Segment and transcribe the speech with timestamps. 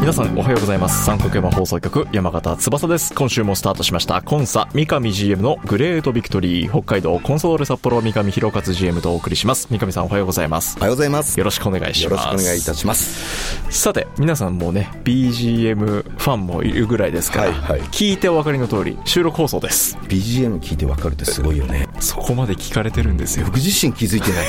[0.00, 1.04] 皆さんおはようございます。
[1.04, 3.14] 三角山放送局山形翼です。
[3.14, 4.22] 今週もスタートしました。
[4.22, 9.68] コンサ三上 GM の Great Victory 北海道コンサドーレ札幌三上大勝 GM とお送りします。
[9.70, 10.78] 三上さんおはようございます。
[10.78, 11.38] おはようございます。
[11.38, 12.26] よろしくお願いします。
[12.26, 13.70] よろしくお願いいたします。
[13.70, 17.88] さて皆さんもね BGM ファンもいるぐらいですから、はいはい。
[17.90, 19.98] 聞いてお分かりの通り収録放送です。
[20.08, 21.88] BGM 聞いてわかるってすごいよね。
[22.00, 23.44] そこまで聞かれてるんですよ。
[23.44, 24.46] 僕自身気づいてない。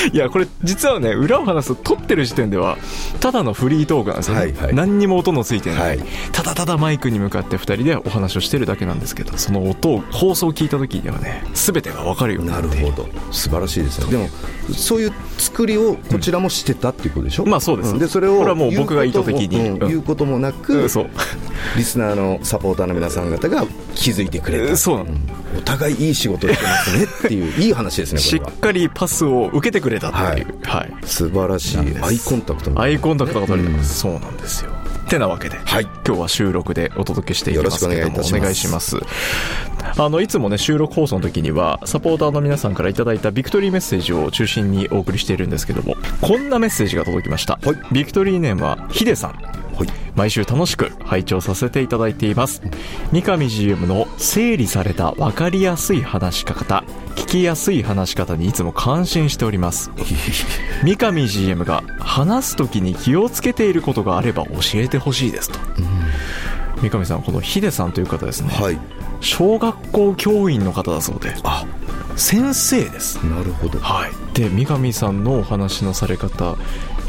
[0.12, 2.78] いやこれ実はね裏を話すと撮ってる時点では
[3.20, 4.74] ただのフリートークなんですよね、はいはい。
[4.74, 6.06] 何にも音のついてない、はい。
[6.32, 12.66] ただただマイクに向かって2人でお話をしてるだけなんですけどその音を放送を聞いた時にはね全てが分かるようになって。
[12.66, 13.08] いるなるほど。
[13.32, 14.10] 素晴らしいですね。
[14.10, 14.28] でも
[14.74, 17.94] そういう作りをこちらもしてたっていうことでしょ、まあそうです。
[17.94, 17.98] ん。
[17.98, 20.42] でそれをこれはもう僕が意図的にうん言うことも,、うん。
[20.42, 21.10] 言うこともなく、うんそう。
[21.76, 24.76] リスナーのサポーターの皆さん方が気づいてくれた。
[24.76, 25.10] そうなの。
[25.58, 30.92] お互いいい仕事をしてますねっていう いい話ですねしっかりパスを受けてくれたっていう、はい。
[31.04, 31.78] 素晴らしい。
[32.00, 34.72] アイコンタクトもアイコンタクトが取れてます、そうなんですよ。
[35.08, 35.84] てなわけで、はい。
[36.06, 38.96] 今日は収録でお届けしていきますけどもよろしくお願いいたします。
[39.98, 47.76] あのいつもね収録放送の時にはサポーターの皆さんからいただいたビクトリーメッセージを中心にお送りしているんですけどもこんなメッセージが届きました、はい。
[47.92, 49.32] ビクトリーネームはヒデさん。
[49.32, 49.88] はい。
[50.14, 52.62] 毎週楽しく拝聴させていただいています。
[53.12, 56.84] 三上 GM の整理された分かりやすい話し方。
[56.84, 56.99] 聞
[57.30, 59.92] きやすい話し方にいつも感心しております。
[60.82, 65.58] 三上 GM が話す時に気をつけていることがあれば教えてほしいですと、
[66.82, 68.78] 三上さんこのヒデさんという方ですね、はい。
[69.20, 71.36] 小学校教員の方だそうで。
[71.44, 71.64] あ。
[72.16, 73.16] 先生です。
[73.24, 73.78] なるほど。
[73.78, 74.10] はい。
[74.34, 76.56] で三上さんのお話のされ方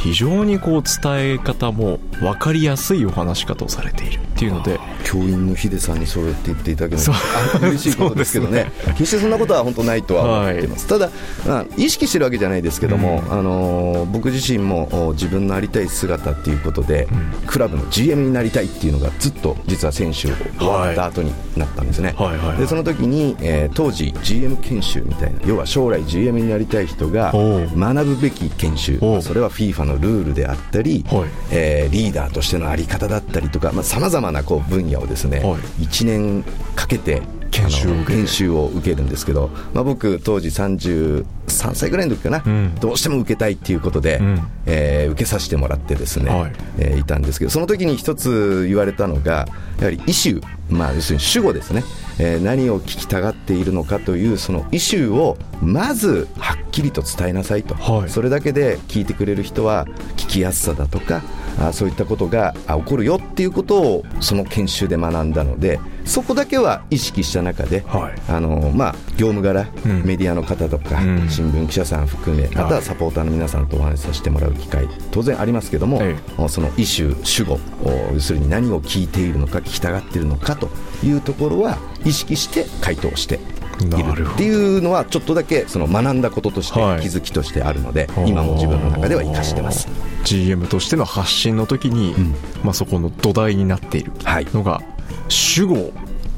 [0.03, 8.72] 非常にこう伝え方も分かりやすいお話し方をされているっていうので教員のヒデさんにそうやって言っていただけるのは嬉しいことですけどね。
[8.84, 11.09] そう決してそんなことは本当ないとは思ってます、ただ、
[11.45, 17.07] まあ、意識してるわけじゃないですけども、あのー僕自身もお自分のありたい姿っていうことで、
[17.45, 22.57] クラブの GM になりたいっていうのがずっと実は選手終わった後になったんですね、はいはいはい。
[22.57, 29.00] でその時に、えー当時 GM 研修みたいな要は将来 GM になりたい人が学ぶべき研修。
[29.22, 31.29] それは FIFA のルールであったり、はい。
[31.52, 35.84] えーリーダーとしてのあり方だったりとかさまざ、まなこう分野をですね、はい。
[35.84, 36.44] 1年
[36.75, 37.22] かけて
[37.52, 41.25] 研修研修を受けるんですけど、まあ、僕当時33
[41.74, 42.75] 歳ぐらいの時かな、うん。
[42.75, 44.41] どうしても受けたいっていうことで、うん。
[44.66, 46.53] えー受けさせてもらってですね、はい。
[46.78, 49.47] えーいたんですけどその時に一つ言われたのが
[49.80, 51.84] やはりイシュー、まあ、要するに主語ですね、
[52.24, 58.09] えー何を聞きたがっているのかというそのイシューをまずはっきりと伝えなさいと、はい。
[58.09, 59.88] それだけで聞いてくれる人は
[60.18, 61.24] 聞きやすさだとか
[61.59, 68.22] あそういったことがあ起こるよっていうことをその研修で学んだのでそこだけは意識した中で、はい。
[68.28, 70.03] あのまあ、業務柄、うん。
[70.03, 71.29] メディアの方とか、うん。
[71.29, 76.17] 新聞記者さん含めまたははいサポーターの皆さんとお話しさせてもらう機会当然ありますけども、え
[76.50, 80.69] そのイシュー主語お要するに何を聞いているのか聞きたがっているのかと
[81.03, 83.39] いうところは意識して回答して
[83.81, 87.02] いなるっていうのはちょっとだけその学んだこととしてはい。
[87.02, 89.88] 気づきとしてあるので、今も自分の中では生かしてます。
[90.24, 92.36] GM としての発信の時に、ん。
[92.64, 94.47] まあ、そこの土台になっているはい。
[94.53, 94.81] のが
[95.30, 95.94] 主語を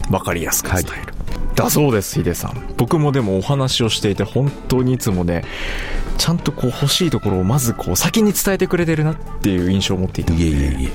[0.10, 1.14] 分かりやすく伝える、
[1.56, 2.74] だそうですヒデさん。
[2.78, 5.44] 僕もでもお話をしていて本当にいつもね
[6.18, 10.90] ちゃんとこう欲しいところをまずこう先に伝えてくれてるなっていう印象を持っていたので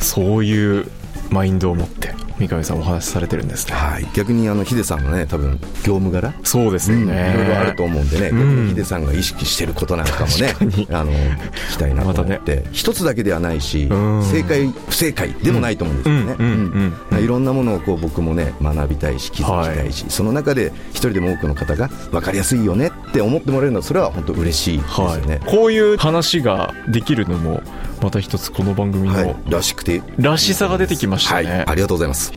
[0.00, 0.90] そういう
[1.30, 3.74] マインドを持って三上さんお話しされてるんですね。
[3.74, 6.34] はい、逆にあのヒデさんのね多分業務柄？
[6.42, 7.04] そうですようん。
[7.04, 8.68] いね、ろいろあると思うんでね、うん。
[8.68, 10.54] ヒデさんが意識してることなんかもね
[10.90, 14.24] あの聞きたいなと思まって、一つだけではないし、うん。
[14.24, 16.46] 正解不正解でもないと思うんですよね、うん。
[16.46, 16.96] うん。
[17.12, 17.24] うん。
[17.24, 27.62] いろんなものをこう僕もね学びたいし気づきたいし、その中で一人でも多くの方が分かりやすいよねって思ってもらえるのはそれは本当嬉しいですよね、はい、こういう話ができるのも
[28.02, 29.26] また一つこの番組はい。
[29.26, 30.02] のらしくて。
[30.18, 32.31] らしさが出てきましたね、はい、ありがとうございます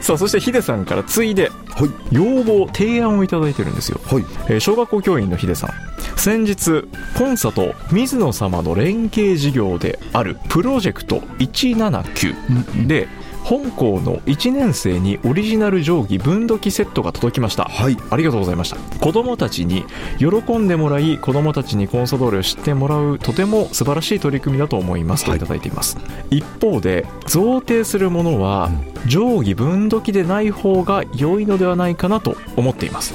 [0.00, 4.24] さあそしてヒデさんからついで、はい、要望提案を頂いてるんですよ、はい。
[4.48, 5.70] えー、小学校教員のヒデさん。
[6.16, 6.84] 先日
[7.16, 13.08] コンサと水野様の連携事業であるプロジェクト179で、
[13.48, 18.76] 本校の1年生にオリジナル定規分度器セットが届きました、はい、ありがとうございました。
[18.98, 19.86] 子供たちに
[20.18, 25.24] 喜んでもらい子供たちにコンサドーレを知ってもらうとても素晴らしい取り組みだと思います。
[25.24, 28.70] といただいています、はい、一方で贈呈するものは
[29.06, 33.14] 定規分度器でない方が良いのではないかなと思っています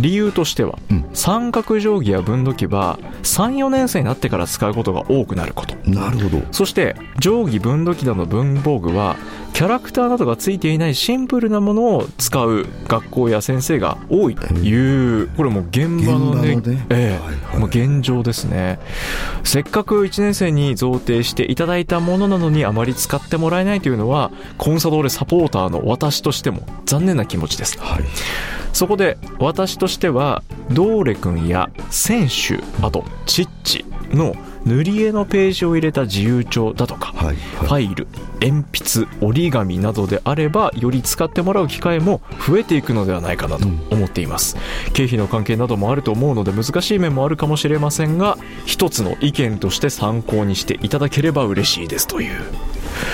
[0.00, 5.74] 理由としては、うん、三角定規や分度器は34年生になってから使うことが多くなること。
[5.88, 6.42] なるほど。
[6.52, 9.16] そして定規分度器などの文房具は
[9.52, 16.86] キャラクターなどがついていないシンプルなものを使う学校や先生が多いという、これも現場のね、ね。
[16.90, 18.78] ええはいはい、もう現状ですね。
[19.42, 27.80] せっかく1年生に贈呈していただいたものなのにあまり使ってもらえないというのは、コンサドーレサポーターの私としても残念な気持ちです。
[27.80, 28.04] はい
[28.78, 38.06] そこで私としてはドーレ君や選手あとチッチの塗り絵のページを入れた自由帳だとか、はいはい、ファイル
[38.40, 52.40] 鉛筆折り紙などであればより使ってもらう機会も増えていくのではないかなと思っています、うん、経費の関係などもあると思うので難しい面もあるかもしれませんが一つの意見として参考にしていただければ嬉しいですという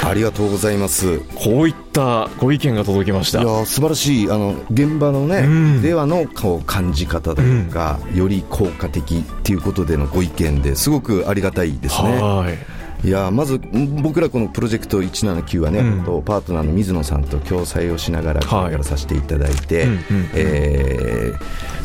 [0.04, 1.20] ありがとうございます。
[1.34, 3.42] こういったご意見が届きました。
[3.42, 12.20] いや素晴らしいあの現場のね、うん、ではのこう感じ方だとか、うん、より効果的っていうことでのご意見ですごくありがたいですね。
[12.20, 12.73] はい
[13.04, 13.60] いやまず
[14.02, 19.86] 僕らこのプロジェクト179はね、うん、とパートナーの水野さんと共催をしながらやらさせていただいて、
[20.34, 21.32] え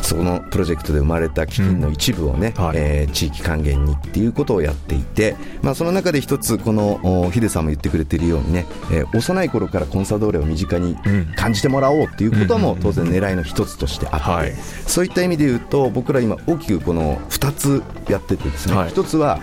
[0.02, 2.64] そのプロジェクトで生まれた基金の一部をね、うん。
[2.64, 10.96] はい、えー、地域還元にっていうことをやっていて、まあ、その中で一つこのヒデさんも言ってくれているようにね、えー、幼い頃からコンサドーレを身近に
[11.36, 14.54] 感じてもらおうっていうことも当然狙いの一つとしてあって、はい、
[14.86, 19.40] そういった意味で言うと僕ら今大きくこの2つやっててですね、はい、1つは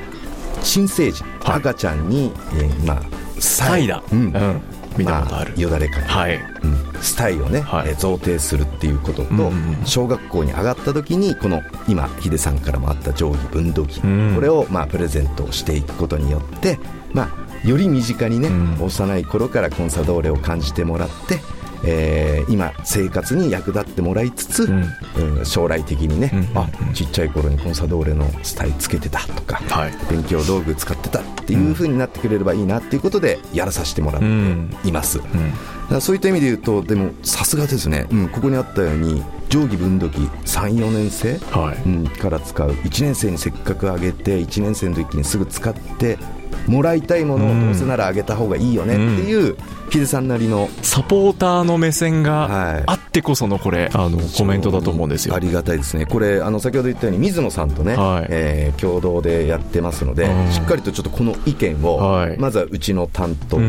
[0.67, 3.01] 新生児、はい、赤ちゃんに、えー、まあ
[3.39, 4.61] サイダ、うん、うん。
[4.97, 6.39] 見たことある、まあ、よだれかけ、はい。
[6.63, 9.49] うん、スタイをね、はい、えー、贈呈するっていうことと、うんう
[9.81, 16.79] ん、小学校に上がった時にこの今ヒデさんからもあった定規分度器、うん、これをまあプレゼントしていくことによって、
[17.13, 17.23] ま
[17.63, 21.39] あ、より身近にね、うん、幼い頃からコンサドーレを感じてもらって
[21.83, 35.19] えー、今生活に役立ってもらいつつ、うん、将来的にね、うん、あちっちゃい頃にコンサドーレのスタイつけてたとか、はい、勉強道具使ってたっていうふうになってくれればいいなっていうことでやらさせてもらっています、
[35.89, 41.89] うん、そういった意味で言うとでもさすがですね、うん、ここにあったように定規分度器34年生、はい。
[41.89, 42.71] うん、から使う。
[42.71, 46.17] 1年生にせっかくあげて1年生の時にすぐ使って
[46.67, 49.57] もらいたいものをどうせならあげた方がいいよねっていう、
[49.89, 55.35] ヒデさんなりのサポーターの目線があってこそのこれ、あのコメントだと思うんですよ。
[55.35, 63.63] ありがたいですね、これ、あの先ほど言ったように水野さんとね、はい、えー、共同でやってますので、しっかりとちょっとこの意見を、はい、まずはうちの担当と、うん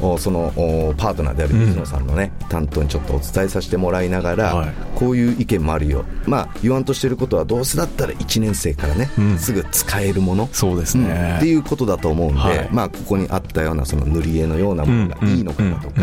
[0.00, 0.52] うんうん、その
[0.96, 10.48] パートナーである水野さんのね、うん、担当にちょっとお伝えさせてもらいながら、はい、こういう意見もあるよ、まあ、言わんとしてることは、どうせだったら1年生からね、うん、すぐ使えるもの。
[10.52, 16.02] そうですね、うん、っていうことだと思うんで、まあ、ここにあったようなその塗り絵のようなものがいいのかなとか。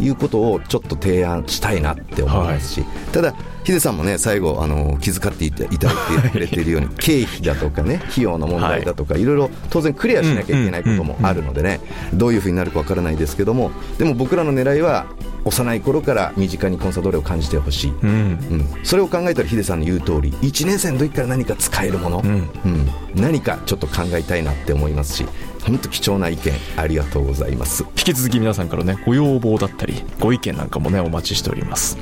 [0.00, 3.34] いうことをちょっと提案したいなって思いますし、はい、ただ、
[3.64, 5.78] ヒデさんもね最後あの気遣っていただい
[6.22, 11.80] てくれているように経費だとかね費用の問題だとか、はい、いろいろ当然クリアしなきゃいけないこともあるのでね、
[12.14, 15.06] どういうふうになるかわからないですけどもでも僕らの狙いは
[15.44, 18.12] 幼い頃から身近にコンサドーレを感じてほしい、うん、う
[18.56, 25.26] ん、それを考えたらヒデさんの言う通り1年生の時から何か使えるもの、うん、うん、何かちょっと考えたいなって思いますし
[25.64, 27.82] 本当貴重な意見ありがとうございます。
[27.82, 31.98] 引き続き皆さんからねご要望だったりご意見なんかもねお待ちしております。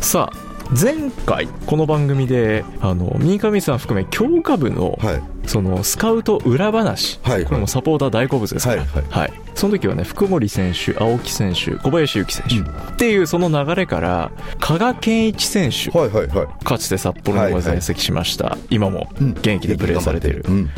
[0.00, 8.74] さあ前回この番組であの三上さん含め強化部の、はい、そのスカウト裏話、はい、これもサポーター大好物ですか？
[8.74, 20.70] ら、はい、はい、その時はね福森選手青木選手小林幸選手、うん、っていうその流れから加賀健一選手、はいはいはい、かつて札幌の在籍しました、はいはい、今も現役でプレーされている、うん、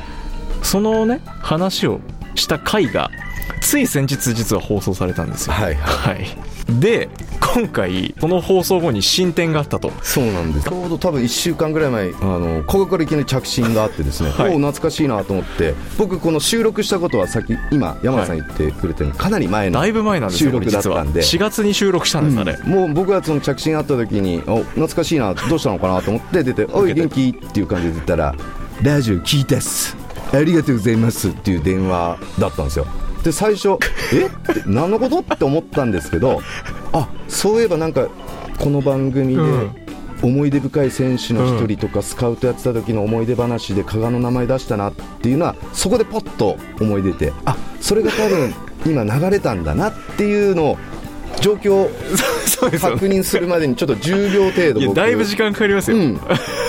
[0.62, 2.00] そのね話を
[2.34, 3.10] した回が
[3.62, 5.54] つい先日実は放送されたんですよ。
[5.54, 6.26] はい、はい
[6.68, 7.08] で
[7.40, 9.92] 今回この放送後に進展があったと。
[10.02, 10.68] そうなんです。
[10.68, 21.20] ちょうど多分1週間ぐらい前あのここからいきなり着信があってですね、はい、お懐かしいなと思って僕この収録したことは先今山田さん言ってくれてるかなり前のだいぶ前なんです収録だったんで。
[21.20, 28.34] 4月に収録したんです、あれ、うん、もう僕がその着信あった時にお懐かしいなどうしたのかなと思って出て「おい元気?」っていう感じで言ったら
[28.82, 29.96] 「ラジオ聞いたっす。
[30.32, 32.86] ありがとうございます」っていう電話だったんですよ。
[33.22, 33.76] で最初
[34.12, 34.28] え？
[34.52, 35.18] って何のこと？
[35.18, 36.40] って思ったんですけど
[36.92, 38.08] あそういえばなんか
[38.58, 39.42] この番組で、
[40.22, 48.54] 思い出深い選手の一人とか、スカウトやってた時の思い出話で加賀の名前出したなっていうのはそこでポッと思い出てあそれが多分
[48.86, 50.78] 今流れたんだなっていうのを
[51.40, 51.90] 状況を
[52.80, 56.20] 確認するまでにちょっと10秒程度僕だいぶ時間かかりますよ、うん、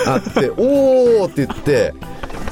[0.06, 1.94] あっておおって言って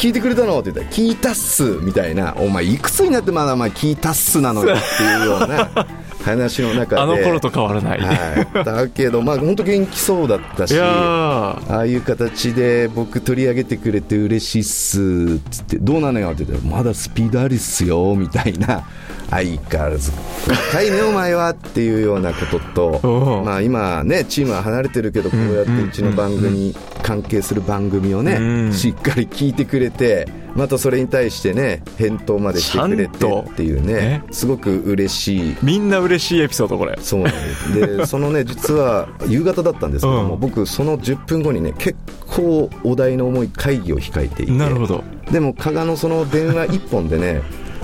[0.05, 2.35] 聞いてくれたのって言ったら聞いたっすみたいな。
[2.38, 5.88] お前いくつになってまだお前聞いたっすなのよっていうような
[6.24, 7.01] 話の中で。
[7.01, 18.88] あの頃と変わらない、はい、だけどまあ本当元気そうだったしああいう形で僕取り上げてくれて嬉しいっすっつってどうなのよって言ったらまだスピードあるっすよみたいな
[19.29, 20.12] 相変わらず
[20.48, 21.50] 若いねお前は？
[21.50, 22.60] っていうようなこと
[23.00, 35.58] とまあ今ねチームは離れてるけどこうやってうちの番組関係する番組をねしっかり聞いてくれてまたそれに対してね返答までしてくれてっていうねすごく嬉しい。
[35.62, 36.98] みんな嬉しいエピソードこれ。
[37.01, 37.98] そうなんです。
[37.98, 44.51] で そのね実は夕方だったんですけども、うん、僕その10分後にね結構お題の重い会議を控えていて。
[44.53, 45.03] なるほど。
[45.29, 47.41] でも加賀のその電話1本でね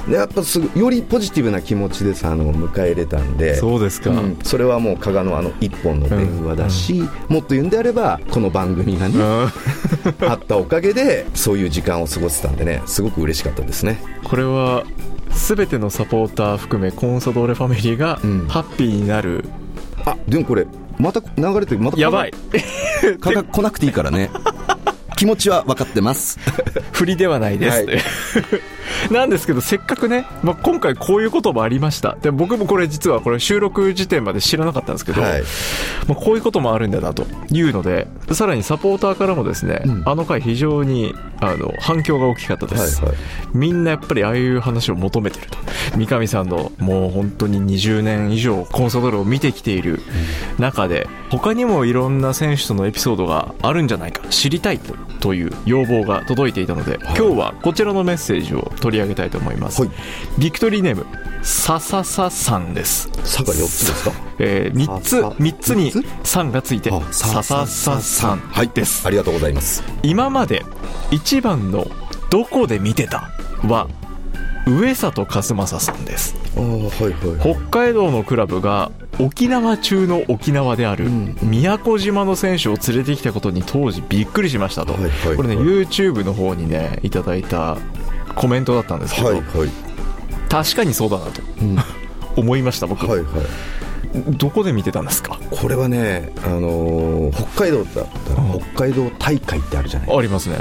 [0.09, 6.99] やっぱすぐよりポジティブな気持ちでさあの迎え入れたんでそうですか、うん、それはもう加賀のあの一本の電話だし、うん。
[7.01, 9.15] うん、もっと言うんであればこの番組がね
[10.27, 14.01] あったおかげでそういう時間を過ごせたんでねすごく嬉しかったですね。
[14.23, 14.83] これは
[15.29, 19.45] 全てのサポーター含めコンサドーレファミリーがハッピーになる、
[20.05, 20.67] あでもこれ
[20.99, 22.33] また流れてまたやばい。
[23.21, 24.29] 蚊が来なくていいからね。
[25.15, 26.39] 気持ちは分かってます。
[26.91, 28.01] 振りではないです、はい
[29.11, 32.17] なんですけど、せっかくね、まあ、今回こういうこともありました。
[32.21, 35.41] で僕もこれ実はこれ収録時点まで知らなかったんですけど、はい、
[36.07, 43.19] まあ、こういうこともあるんだなというので、さらにサポーターからもですね、うん、あの回非常にあの反響が大きかったです、はいはい、
[43.53, 45.57] みんなやっぱりああいう話を求めてると。
[45.97, 49.99] 三上さんのもう本当に20年以上コンサドールを見てきている
[50.59, 54.79] 中で、他にもいろんな選手とのエピソードがあるんじゃないか、知りたい
[55.19, 59.91] という要望が届いていたので、今日はこちらのメッセージを取り上げたいと思います、はい、
[60.39, 61.05] ビクトリーネーム
[61.43, 65.91] ささささんです「さ」が4つですか、えー、3つ3つに
[66.23, 68.41] 「さん」がついてささささん。
[68.73, 69.83] です、はい、ありがとうございます。
[70.03, 70.63] 今まで
[71.09, 71.87] 一番の
[72.29, 73.31] 「どこで見てた?」
[73.67, 73.87] は
[74.67, 76.35] 上里和正さんです。
[76.55, 81.07] はいはい、北海道のクラブが沖縄中の沖縄である
[81.41, 87.77] 宮古島の選手を連れてきたことに当時びっくりしましたと、はいはいはい、これね YouTube の方にねいただいた
[88.35, 89.69] コメントだったんですけど、はいはい、
[90.49, 91.77] 確かにそうだなと、うん、
[92.37, 93.25] 思いました僕、はいはい、
[94.37, 95.39] どこで見てたんですか？
[95.49, 98.43] これはね、あのー、北海道だったら
[98.75, 100.57] 北海道大会ってあるじゃないありますね、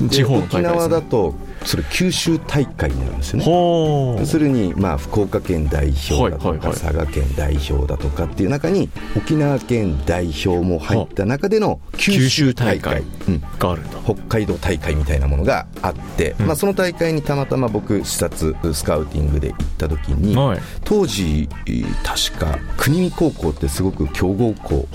[0.00, 1.34] うん、地方の大会、ね、沖縄だと
[1.64, 3.44] それ九州大会になるんですよね。
[4.20, 13.02] 要するに、まあ、福岡県代表だとか、佐賀県代表だとかっていう中に沖縄県代表も入った中での九州大会。
[13.58, 20.36] があるんだ、北海道大会みたいなものがあって、まあ、その大会にたまたま僕視察スカウティングで行った時に、
[20.84, 21.48] 当時
[22.02, 24.88] 確か国見高校ってすごく強豪校、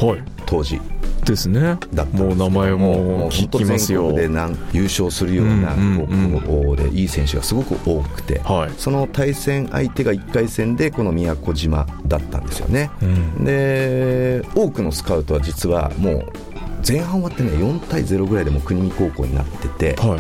[0.46, 0.80] 当時
[1.24, 1.78] ですね。
[2.14, 4.14] もう名前も聞きますよ。
[4.14, 4.30] で
[4.72, 5.76] 優勝するような
[6.42, 16.34] 高校でいい選手がすごく多くて、はい、その対戦相手が1回戦でこの宮古島だったんですよね、うん、で多くのスカウトは実はもう
[16.86, 20.20] 前半終わってね4対0ぐらいでも国見高校になってて、はい、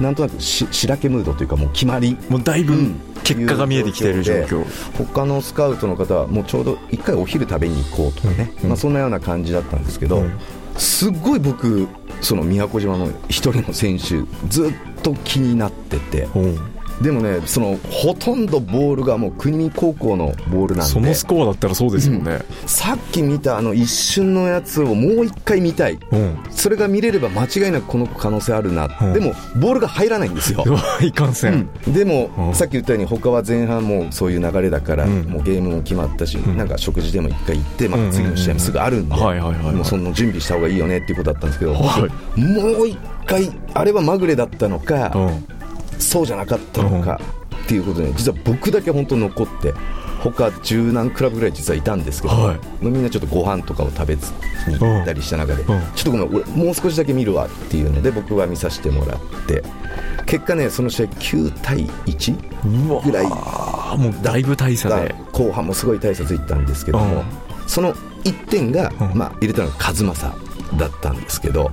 [0.00, 2.16] なんとなくし白けムードというかもう決まり。
[2.28, 3.00] もうだいぶ、うん。
[3.24, 4.64] 結果が見えてきている状況。
[4.96, 10.38] 他のスカウトの方はもうちょうど1回お昼食べに行こうとかね、うん、まあ、そんなような感じだったんですけど、うん、
[10.76, 11.88] すっごい僕
[12.20, 20.92] その宮古島の一人の選手ずっと気になってて、うんでもねそのほとんどボールがもう国見高校のボールなんで。
[20.92, 30.64] そのスコアだったらそうですよね、うん、さっき見たあの一瞬のやつをもう一回見たい、うん、それが見れれば間違いなくこの可能性あるな、うん、でもボールが入らないんですよ。
[31.02, 45.12] いかんせん、でも、さっき言ったように他は前半もそういう流れだから、もうゲームも決まったし、なんか食事でも一回行って、まあ、次の試合もすぐあるんで、もうその準備した方がいいよねっていうことだったんですけど、はい、もう一回あれはまぐれだったのか、
[45.98, 47.20] そうじゃなかったのか、
[47.64, 49.74] っていうことで実は僕だけ本当残って
[50.20, 54.32] 他十何クラブぐらい実はいたんですけど、はい、みんなちょっとご飯とかを食べず
[54.66, 59.62] に行ったりした中で、ちょっとごめん俺もう少しだけ見るわっていうので僕は見させてもらって
[60.26, 65.14] 結果ねその試合9対1ぐらいもうだいぶ大差で。
[65.32, 67.22] 後半もすごい大差ついたんですけども、
[67.68, 70.34] その1点が、まあ、入れたのが和正
[70.76, 71.70] だったんですけど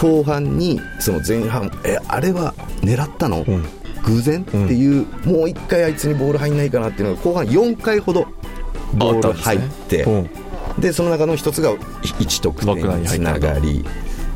[0.00, 3.64] 後半にその前半えあれは狙ったの、うん。
[4.02, 4.40] 偶然？
[4.40, 8.26] っていう、うん、もう1回あいつにボール入んないかなっていうのが後半4回ほど
[8.94, 10.30] ボール入って、ね
[10.78, 13.84] でその中の一つが1得点につながり。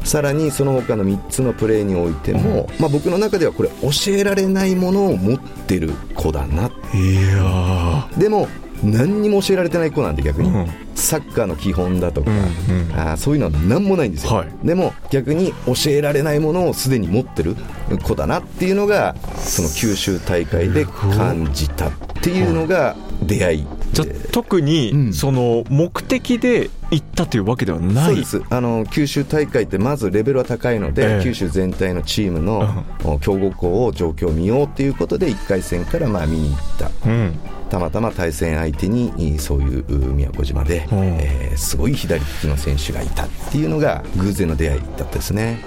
[0.05, 6.71] さらにその他の3つのプレーにおいても、まあ、僕の中ではこれ教えられないものを持ってる子だな。
[6.93, 8.47] いやでも
[8.85, 10.67] 何にも教えられてない子なんで逆に、うん。
[10.95, 12.93] サッカーの基本だとか、うんうん。
[12.93, 14.49] あーそういうのは何もないんですよ、はい。
[14.63, 17.57] でも逆に教えられないものをすでに持ってる
[18.03, 23.67] 子だなっていうのがその九州大会で感じたっていうのが出会い。
[23.93, 25.13] じゃあ特に、うん。
[25.13, 28.07] その目的で行ったというわけではない。
[28.07, 28.43] そうです。
[28.51, 31.23] あの九州大会ってまずレベルは高いので、ええ。
[31.23, 36.91] 九州全体のチームのお強豪校を状況を見ようっていうことで1回戦からまあ見に行った。
[37.09, 37.39] うん
[37.75, 40.99] たまたま対戦相手にいそういう宮古島で、うん。
[41.19, 45.59] えーすごい左利きの選手がいたっていうのが偶然の出会いだったですね、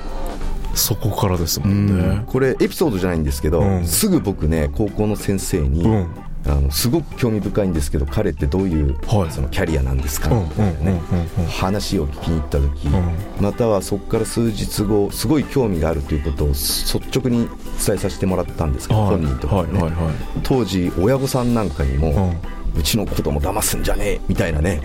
[0.74, 2.24] そこからですもんね。
[2.28, 3.86] これエピソードじゃないんですけど、うん。
[3.86, 6.08] すぐ僕ね高校の先生に、うん
[6.48, 9.32] あのすごく興味深いんですけど彼ってどういう、はい。
[9.32, 10.30] そのキャリアなんですか？
[10.30, 11.02] うんみたいなね、
[11.50, 17.48] 話を聞きに行った時、うまたはそこから数日後すごい興味があるということを率直に
[17.86, 19.10] 伝えさせてもらったんですけど、はい。
[19.18, 20.14] 本人とかにね、はいはいはい。
[20.44, 22.32] 当時親御さんなんかにも、
[22.76, 24.82] ううちの子供騙すんじゃねえみたいなね。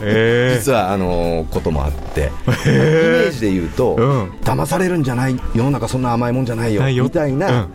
[0.00, 4.30] え 実はあのこともあって、イメージで言うと、うん。
[4.44, 7.68] 騙されるんじゃない世の中そんな甘いもんじゃないよみたいな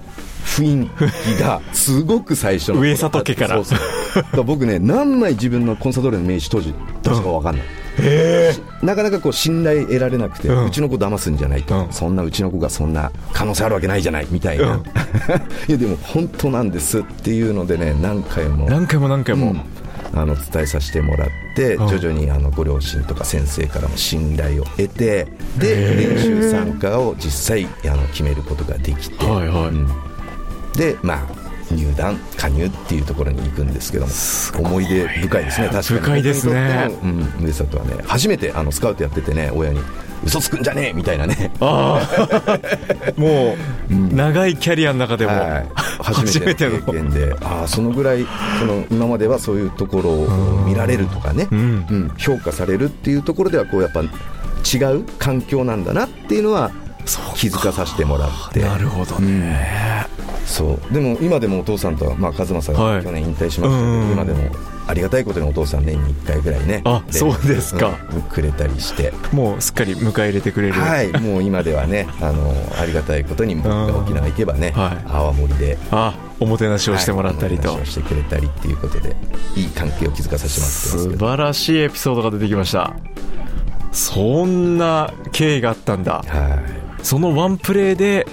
[0.48, 0.90] 雰囲
[1.38, 3.56] 気が すごく最初の上里家から。
[3.56, 3.80] そうそう。
[4.16, 6.74] だから僕ね何枚自分のコンサドーレの名刺当時
[7.04, 7.66] 出したか分かんない、
[8.84, 11.74] なかなかこう信頼得られなくて、ううんちの子騙すんじゃないと。
[11.74, 11.92] か、うん。
[11.92, 14.80] そんなうちの子がそんな可能性あるわけないじゃないみたいな、うん。
[15.68, 18.70] いやでも本当なんですっていうのでね何回も。
[18.70, 19.62] 何回も何回も、うん。
[20.14, 21.88] あの伝えさせてもらってうん。
[21.88, 25.28] 徐々にあのご両親とか先生からも信頼を得て
[25.58, 29.68] で練習参加を実際あの決めることができて、はいはい。
[29.70, 30.07] うん
[30.78, 34.14] でまあ入団加入っていうところに行くんですけども
[34.70, 36.00] 思い出深いですね確かに。
[36.00, 36.90] 深いですね。
[37.04, 39.82] うん、上里はね初めてあのスカウトやっててね親に
[40.24, 41.52] 嘘つくんじゃねえみたいなね。
[41.60, 42.60] ああ。
[43.20, 43.56] も
[43.90, 45.68] う、長いキャリアの中でも、はい、
[46.02, 47.36] 初めての経験で。
[47.42, 48.26] ああそのぐらい
[48.60, 51.60] その今まではそういうところを見られるとかね、うん。
[51.60, 51.62] う
[51.94, 52.12] ん。
[52.18, 56.72] 評価されるっていうところではこうやっぱ違う環境なんだなっていうのは
[57.36, 58.60] 気づかさせてもらって。
[58.60, 59.58] なるほどね、
[60.48, 60.94] そう。
[60.94, 63.04] でも今でもお父さんとは、まあ、和正がはい。
[63.04, 64.40] 去年引退しましたけど、うん今でも
[64.88, 68.00] ありがたいことにお父さん年に1回ぐらいねあそうですか。
[68.14, 69.12] うんくれたりして。
[69.34, 75.06] もうすっかり迎え入れてくれる、はいもう今ではねあのありがたいことに僕が沖縄行けばね、はい。
[75.12, 79.16] 泡盛であおもてなしをしてもらったりと、はいしてくれたりっていうことで
[79.56, 82.96] いい関係を築かさせてもらって素晴らしいエピソードが出てきました。
[83.92, 86.24] そんな経緯があったんだ。
[86.28, 88.28] はそのワンプレーで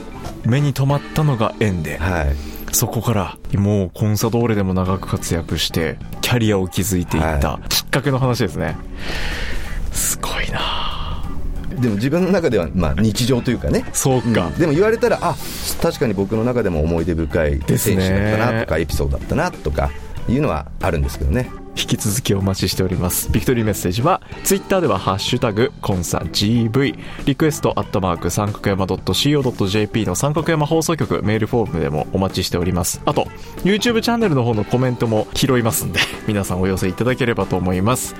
[0.45, 2.37] 目に留まったのが縁でいはい。
[2.75, 8.77] そこからもうコンサドーレでも長く活躍してキャリアを築いていったはきっかけの話ですね。
[9.93, 11.25] すごいな。
[11.81, 13.85] でも自分の中ではまあ日常というかね。
[13.93, 14.55] そうか、うん。
[14.55, 15.37] でも言われたらあ
[15.81, 19.91] 確かに僕の中でも思い出深い選手だったなとかエピソードだったなとか
[20.29, 21.51] いうのはあるんですけどね。
[21.77, 23.31] 引き続きお待ちしております。
[23.33, 33.03] ビクトリーメッセージはツイッターでは「ハッシュタグコンサ GV」リクエストアットマーク三角山 .co.jp の三角山放送局メールフォームでもお待ちしております。
[33.05, 33.27] あと
[33.65, 38.15] YouTube チャンネルの方のコメントも拾いますんで 皆さんお寄せいただければと思います。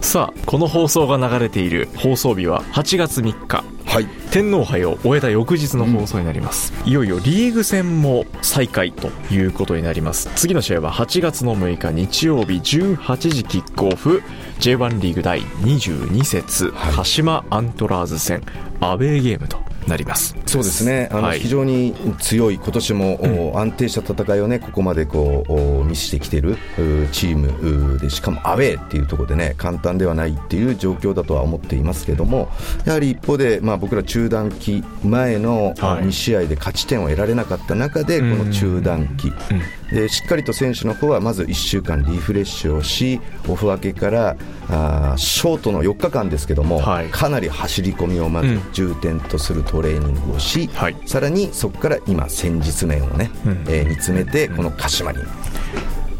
[0.00, 3.64] さあこの放送が流れている放送日は8月3日。
[3.90, 4.06] はい。
[4.30, 10.30] 天皇杯を終えた翌日の放送になります、いよいよリーグ戦も再開ということになります。
[10.36, 14.22] 次の試合は8月の6日日曜日18時キックオフ。
[14.60, 16.94] J1 リーグ第22節、はい。
[16.94, 18.42] 鹿島アントラーズ戦
[18.78, 19.58] アウェーゲームと
[19.90, 20.36] なります。
[20.46, 21.08] そうですね。
[21.12, 21.40] あの、はい。
[21.40, 32.48] 非常に強い今年も、お安定した戦いをねここまでこうお見せてきてるうチームうでしかもアウェーっていうところでね簡単ではないっていう状況だとは思っていますけども
[32.84, 36.04] やはり一方で、まあ、僕ら中断期前のはい。
[36.04, 39.32] 2試合で勝ち点を得られなかった中でこの中断期
[39.92, 44.36] でしっかりと選手の方はまず1週間リフレッシュをしオフ明けから
[44.68, 47.08] あーショートの4日間ですけども、はい。
[47.08, 50.96] かなり走り込みをまず重点とするトレーニングをし、はい。
[51.06, 53.52] さらにそこから今戦術面をね、うん。
[53.68, 55.18] えー見つめてこの鹿島に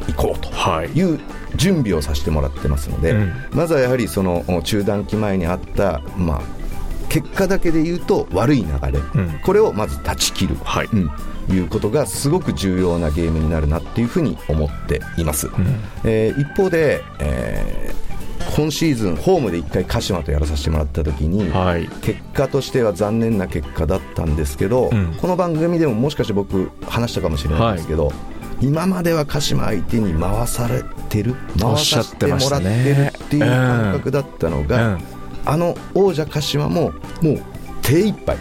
[0.09, 0.89] 行こうとはい。
[0.89, 1.21] いう
[1.55, 3.33] 準備をさせてもらってますので、うん。
[3.53, 6.41] まずはやはりそのお中断期前にあった、まあ、
[7.09, 9.41] 結果だけで言うと悪い流れ、ん。
[9.45, 10.89] これをまず断ち切る、はい。
[10.93, 11.11] うん
[11.53, 15.49] いうことがすごく重要なゲームになるなっていうふうに思っています、
[16.05, 18.11] えー一方で、えー
[18.57, 21.89] 今シーズンホームで1回鹿島とやらさせてもらった時に、はい。
[22.03, 25.15] 結果としては残念な結果だったんですけど、うん。
[25.21, 28.13] この番組でももしかして僕話したかもしれないんですけど、
[28.61, 34.99] 今までは鹿島相手に回されてる回させてもらってるっていう感覚だったのが、
[35.45, 37.43] あの王者鹿島ももう
[37.83, 38.37] 手一杯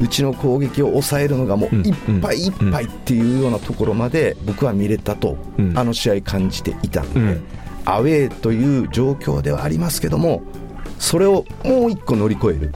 [0.00, 5.36] うちの攻撃を抑えるのがもういっぱいいっぱいっていうようなところまで僕は見れたと、
[5.74, 7.40] あの試合感じていたので、
[7.84, 10.42] アウェーという状況ではありますけども
[10.98, 12.72] それをもう一個乗り越える、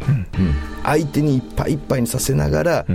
[0.82, 2.86] 相手にいっぱいいっぱいにさせながら、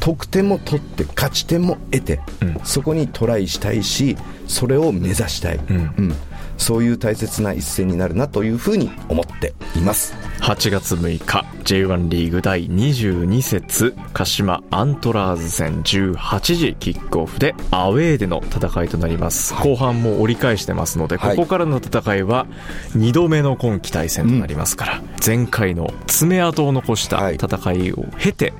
[0.00, 2.20] 得点も取って勝ち点も得て、
[2.64, 6.14] そこにトライしたいしそれを目指したい、うん
[6.56, 10.14] そういう大切な一戦になるなというふうに思っています。
[10.40, 22.46] 8月6日 J1 リーグ第22節鹿島アントラーズ戦18時キックオフでアウェーでの戦いとなります、はい、後半も折り返してますので、ここからの戦いは
[22.90, 28.52] 2度目の今季対戦となりますから、うん、前回の爪痕を残した戦いを経て、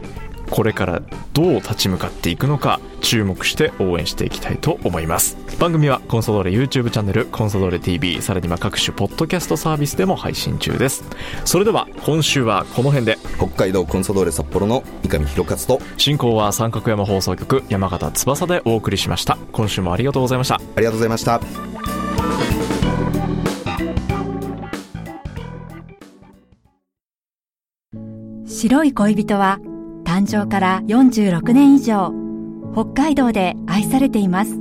[0.50, 1.02] これから
[1.32, 5.36] どう立ち向かっていくのか注目して応援していきたいと思います。
[5.58, 11.04] 番組はコンソドーレ YouTube チャンネルコンソドーレ TV さらには各種ポッドキャストサービスでも配信中です。
[11.44, 13.18] それでは今週はこの辺で。
[13.36, 15.84] 北海道コンソドーレ札幌の三上博勝と。
[15.96, 19.38] 進行は三角山放送局山形翼でお送りしました。
[19.52, 20.56] 今週もありがとうございました。
[20.56, 21.40] ありがとうございました。
[28.46, 29.58] 白い恋人は
[30.14, 32.14] 誕生から46年以上、
[32.72, 34.52] 北海道で愛されています。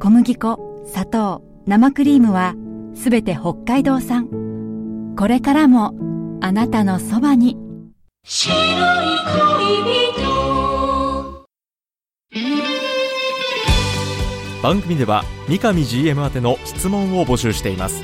[0.00, 2.56] 小麦粉、砂糖、生クリームは
[2.96, 5.14] すべて北海道産。
[5.16, 5.94] これからも
[6.40, 7.56] あなたのそばに。
[8.24, 11.46] 白い恋人
[14.60, 18.02] 番組では三上 GM 宛ての質問を募集しています。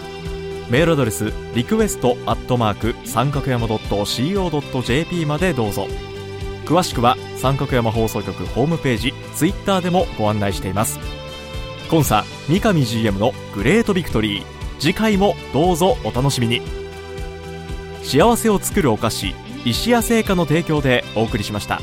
[0.71, 5.89] メールアドレスリクエストアットマーク三角山 .co.jp までどうぞ。
[6.65, 10.99] 詳しくは三角山放送局ホームページツイッターでもご案内しています。
[11.91, 14.45] 今朝三上 GM のグレートビクトリー。
[14.79, 16.63] 次回もどうぞお楽しみに。
[18.03, 21.81] 幸せを作るお菓子石屋製菓の提供でお送りしました。